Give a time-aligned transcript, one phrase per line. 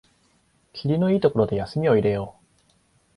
[0.73, 2.71] きりのいいところで休みを入れよう